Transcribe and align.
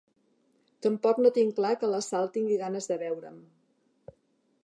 Tampoc 0.85 1.19
no 1.25 1.31
tinc 1.35 1.53
clar 1.59 1.75
que 1.83 1.91
la 1.91 2.01
Sal 2.07 2.33
tingui 2.37 2.59
ganes 2.63 2.91
de 2.93 2.99
veure'm. 3.05 3.39